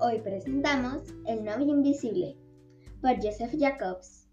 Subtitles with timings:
[0.00, 2.34] Hoy presentamos El novio invisible
[3.02, 4.26] por Joseph Jacobs.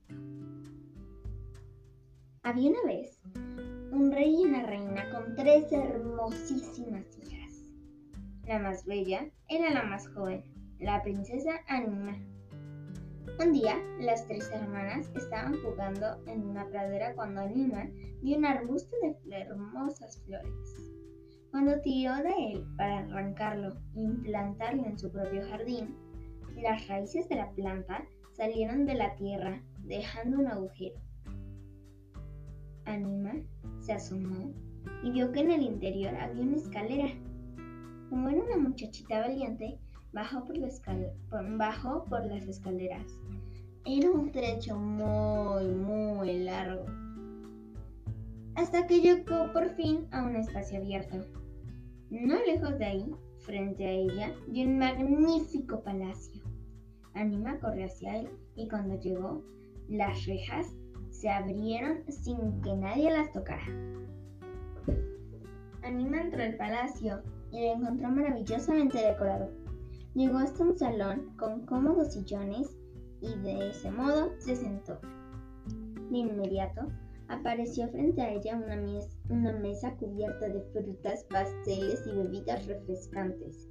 [2.43, 3.19] Había una vez
[3.91, 7.65] un rey y una reina con tres hermosísimas hijas.
[8.47, 10.45] La más bella era la más joven,
[10.79, 12.17] la princesa Anima.
[13.43, 17.89] Un día, las tres hermanas estaban jugando en una pradera cuando Anima
[18.21, 20.95] vio un arbusto de hermosas flores.
[21.55, 25.95] Cuando tiró de él para arrancarlo e implantarlo en su propio jardín,
[26.57, 30.99] las raíces de la planta salieron de la tierra, dejando un agujero.
[32.83, 33.35] Anima
[33.79, 34.51] se asomó
[35.01, 37.07] y vio que en el interior había una escalera.
[38.09, 39.79] Como era una muchachita valiente,
[40.11, 40.57] bajó por,
[41.55, 43.17] bajó por las escaleras.
[43.85, 46.85] Era un trecho muy, muy largo.
[48.55, 51.44] Hasta que llegó por fin a un espacio abierto.
[52.11, 56.43] No lejos de ahí, frente a ella, vio un magnífico palacio.
[57.13, 59.43] Anima corrió hacia él y cuando llegó,
[59.87, 60.75] las rejas
[61.09, 63.65] se abrieron sin que nadie las tocara.
[65.83, 69.51] Anima entró al palacio y lo encontró maravillosamente decorado.
[70.13, 72.77] Llegó hasta un salón con cómodos sillones
[73.21, 74.99] y de ese modo se sentó.
[76.09, 76.87] De inmediato
[77.27, 78.55] apareció frente a ella
[79.29, 83.69] una, mesa cubierta de frutas, pasteles y bebidas refrescantes.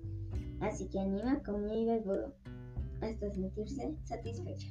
[0.61, 2.35] Así que Anima comió y bebió
[3.01, 4.69] hasta sentirse satisfecha.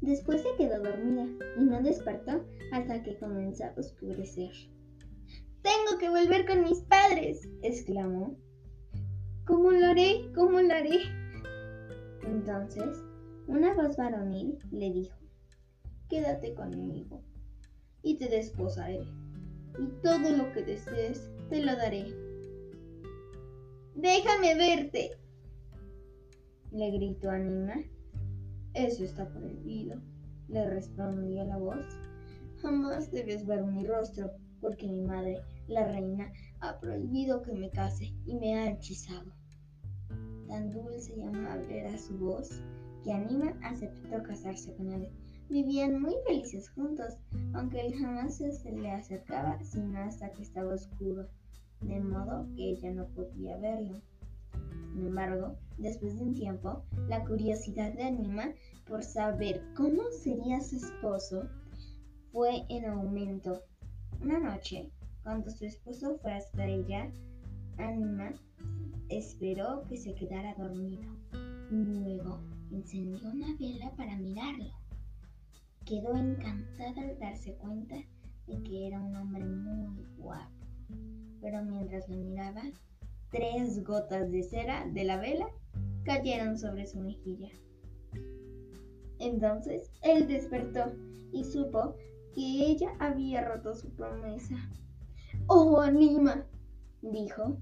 [0.00, 1.26] Después se quedó dormida
[1.58, 4.50] y no despertó hasta que comenzó a oscurecer.
[5.62, 8.36] Tengo que volver con mis padres, exclamó.
[9.46, 10.32] ¿Cómo lo haré?
[10.34, 11.00] ¿Cómo lo haré?
[12.24, 13.02] Entonces,
[13.46, 15.16] una voz varonil le dijo,
[16.08, 17.22] Quédate conmigo
[18.02, 19.00] y te desposaré,
[19.78, 22.06] y todo lo que desees te lo daré.
[23.94, 25.10] Déjame verte,
[26.72, 27.74] le gritó Anima.
[28.74, 30.00] Eso está prohibido,
[30.48, 31.84] le respondió la voz.
[32.62, 38.14] Jamás debes ver mi rostro, porque mi madre, la reina, ha prohibido que me case
[38.24, 39.30] y me ha hechizado.
[40.48, 42.62] Tan dulce y amable era su voz
[43.04, 45.10] que Anima aceptó casarse con él
[45.48, 47.14] Vivían muy felices juntos,
[47.54, 51.28] aunque él jamás se le acercaba sino hasta que estaba oscuro,
[51.80, 54.00] de modo que ella no podía verlo.
[54.92, 58.52] Sin embargo, después de un tiempo, la curiosidad de Anima
[58.86, 61.48] por saber cómo sería su esposo
[62.30, 63.62] fue en aumento.
[64.20, 64.90] Una noche,
[65.22, 67.10] cuando su esposo fue hasta ella,
[67.78, 68.32] Anima
[69.08, 71.02] esperó que se quedara dormido.
[71.70, 74.81] Luego encendió una vela para mirarlo.
[75.84, 77.96] Quedó encantada al darse cuenta
[78.46, 80.66] de que era un hombre muy guapo.
[81.40, 82.62] Pero mientras lo miraba,
[83.30, 85.48] tres gotas de cera de la vela
[86.04, 87.50] cayeron sobre su mejilla.
[89.18, 90.92] Entonces él despertó
[91.32, 91.96] y supo
[92.34, 94.56] que ella había roto su promesa.
[95.46, 96.44] Oh, Anima,
[97.02, 97.56] dijo,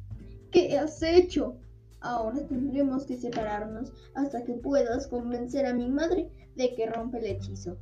[0.50, 1.56] ¿qué has hecho?
[2.00, 7.26] Ahora tendremos que separarnos hasta que puedas convencer a mi madre de que rompe el
[7.26, 7.78] hechizo.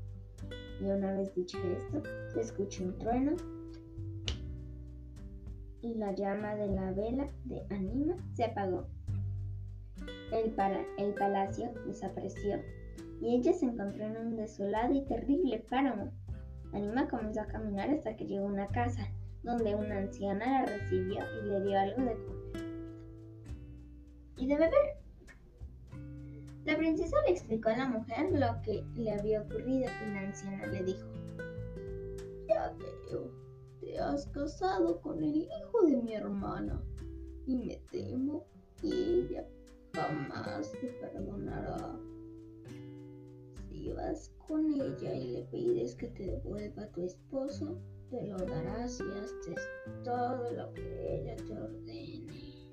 [0.80, 2.02] Y una vez dicho esto,
[2.32, 3.36] se escuchó un trueno
[5.82, 8.86] y la llama de la vela de Anima se apagó.
[10.32, 10.54] El,
[10.98, 12.60] el palacio desapareció
[13.20, 16.12] y ella se encontró en un desolado y terrible páramo.
[16.72, 19.08] Anima comenzó a caminar hasta que llegó a una casa,
[19.42, 22.68] donde una anciana la recibió y le dio algo de comer
[24.38, 24.97] y de beber.
[26.68, 30.66] La princesa le explicó a la mujer lo que le había ocurrido y la anciana
[30.66, 31.08] le dijo,
[32.46, 33.30] ya veo,
[33.80, 36.78] te has casado con el hijo de mi hermana
[37.46, 38.44] y me temo
[38.82, 39.48] que ella
[39.94, 41.98] jamás te perdonará.
[43.70, 47.78] Si vas con ella y le pides que te devuelva a tu esposo,
[48.10, 49.66] te lo darás y haces
[50.04, 52.70] todo lo que ella te ordene.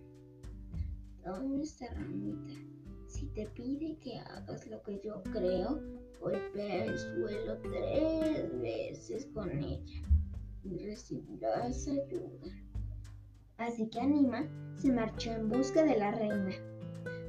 [1.23, 2.74] Toma esta ramita
[3.15, 5.79] si te pide que hagas lo que yo creo,
[6.19, 10.01] golpea el suelo tres veces con ella
[10.63, 12.51] y recibirás ayuda.
[13.57, 14.45] Así que Anima
[14.77, 16.55] se marchó en busca de la reina.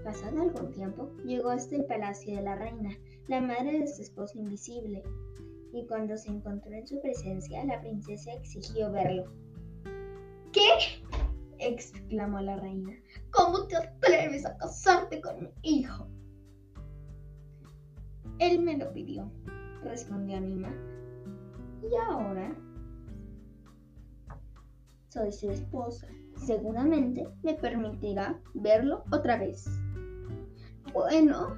[0.03, 2.91] Pasado algún tiempo, llegó hasta el palacio de la reina,
[3.29, 5.05] la madre de su esposo invisible,
[5.73, 9.33] y cuando se encontró en su presencia, la princesa exigió verlo.
[11.67, 12.93] Exclamó la reina.
[13.33, 16.07] ¿Cómo te atreves a casarte con mi hijo?
[18.39, 19.29] Él me lo pidió,
[19.83, 20.73] respondió Anima.
[21.83, 22.57] Y ahora
[25.09, 26.07] soy su esposa.
[26.37, 29.69] Seguramente me permitirá verlo otra vez.
[30.93, 31.57] Bueno,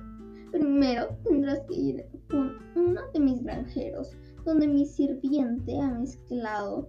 [0.51, 4.17] primero tendrás que ir con uno de mis granjeros,
[4.47, 6.89] donde mi sirviente ha mezclado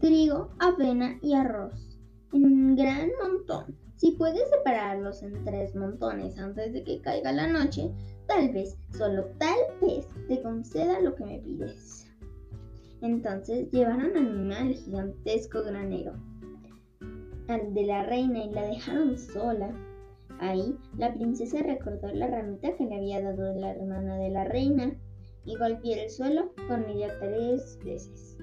[0.00, 1.91] trigo, avena y arroz
[2.76, 3.76] gran montón.
[3.96, 7.90] Si puedes separarlos en tres montones antes de que caiga la noche,
[8.26, 12.06] tal vez, solo tal vez, te conceda lo que me pides.
[13.00, 16.14] Entonces llevaron a Nina al gigantesco granero,
[17.48, 19.72] al de la reina, y la dejaron sola.
[20.40, 24.96] Ahí la princesa recordó la ramita que le había dado la hermana de la reina
[25.44, 28.36] y golpeó el suelo con ella tres veces.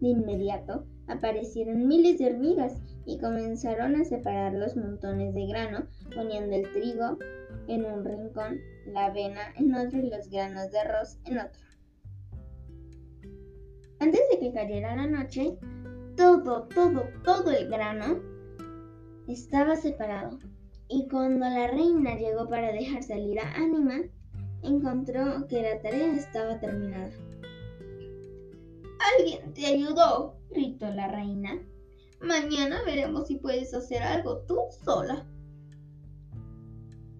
[0.00, 6.56] De inmediato aparecieron miles de hormigas y comenzaron a separar los montones de grano, poniendo
[6.56, 7.18] el trigo
[7.68, 11.62] en un rincón, la avena en otro y los granos de arroz en otro.
[14.00, 15.56] Antes de que cayera la noche,
[16.16, 18.20] todo, todo, todo el grano
[19.28, 20.38] estaba separado.
[20.88, 24.00] Y cuando la reina llegó para dejar salir a Anima,
[24.62, 27.10] encontró que la tarea estaba terminada.
[29.18, 30.36] ¿Alguien te ayudó?
[30.50, 31.60] gritó la reina.
[32.22, 35.26] Mañana veremos si puedes hacer algo tú sola.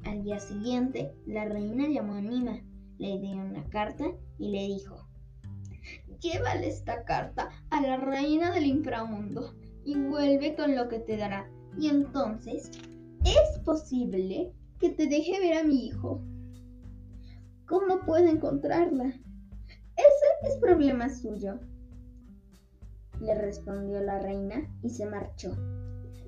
[0.05, 2.61] Al día siguiente, la reina llamó a Nima,
[2.99, 4.05] le dio una carta
[4.39, 5.09] y le dijo,
[6.21, 11.51] Llévale esta carta a la reina del inframundo y vuelve con lo que te dará.
[11.77, 12.71] Y entonces
[13.25, 16.23] es posible que te deje ver a mi hijo.
[17.67, 19.07] ¿Cómo puedo encontrarla?
[19.97, 21.59] Ese es problema suyo
[23.23, 25.57] le respondió la reina y se marchó.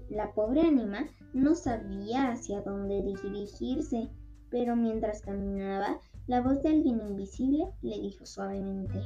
[0.08, 4.08] La pobre ánima no sabía hacia dónde dirigirse,
[4.50, 9.02] pero mientras caminaba, la voz de alguien invisible le dijo suavemente,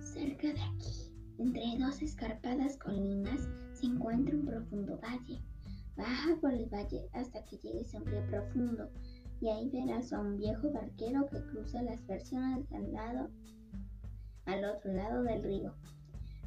[0.00, 5.42] Cerca de aquí, entre dos escarpadas colinas, se encuentra un profundo valle.
[5.96, 8.88] Baja por el valle hasta que llegues a un río profundo
[9.40, 13.28] y ahí verás a un viejo barquero que cruza las personas al lado,
[14.46, 15.74] al otro lado del río.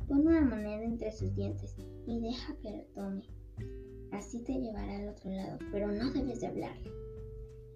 [0.08, 1.76] Pon una moneda entre sus dientes
[2.06, 3.24] y deja que la tome.
[4.14, 6.92] Así te llevará al otro lado, pero no debes de hablarle.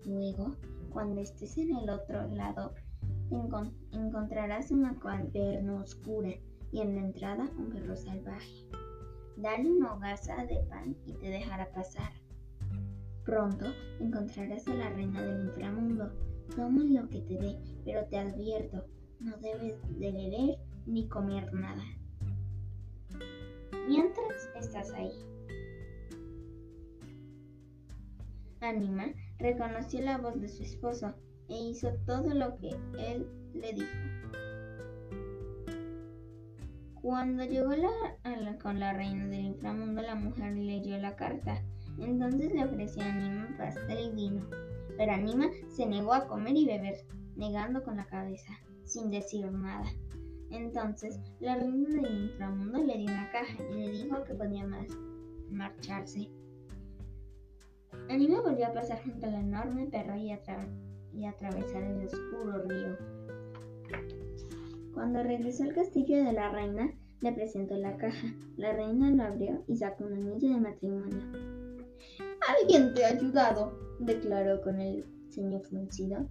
[0.06, 0.56] Luego,
[0.92, 2.74] cuando estés en el otro lado,
[3.92, 6.30] encontrarás una caverna oscura
[6.72, 8.66] y en la entrada un perro salvaje.
[9.36, 12.14] Dale una hogaza de pan y te dejará pasar.
[13.26, 13.66] Pronto
[14.00, 16.10] encontrarás a la reina del inframundo.
[16.56, 18.86] Toma lo que te dé, pero te advierto,
[19.20, 21.84] no debes de beber ni comer nada
[23.88, 25.12] mientras estás ahí.
[28.62, 29.08] Anima
[29.40, 31.16] reconoció la voz de su esposo
[31.50, 32.70] e hizo todo lo que
[33.00, 33.98] él le dijo.
[37.02, 37.72] Cuando llegó
[38.62, 41.64] con la reina del inframundo, la mujer leyó la carta.
[41.98, 44.46] Entonces le ofreció a Anima pastel y vino.
[44.98, 47.06] Pero Anima se negó a comer y beber,
[47.36, 48.54] negando con la cabeza,
[48.86, 49.86] sin decir nada.
[50.52, 54.88] Entonces la reina del inframundo le dio una caja y le dijo que podía más
[55.50, 56.30] marcharse.
[58.10, 60.32] Anima volvió a pasar junto al enorme perro y,
[61.14, 62.98] y atravesar el oscuro río.
[64.94, 68.34] Cuando regresó al castillo de la reina, le presentó la caja.
[68.58, 71.22] La reina lo abrió y sacó un anillo de matrimonio.
[72.48, 76.28] Alguien te ha ayudado, declaró con el ceño fruncido,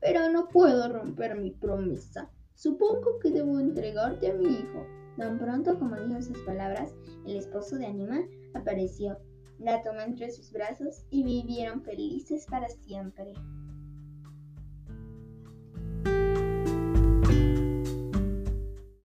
[0.00, 2.30] pero no puedo romper mi promesa.
[2.56, 4.86] Supongo que debo entregarte a mi hijo.
[5.18, 6.94] Tan pronto como dijo esas palabras,
[7.26, 8.20] el esposo de Anima
[8.54, 9.18] apareció.
[9.58, 13.34] La tomó entre sus brazos y vivieron felices para siempre.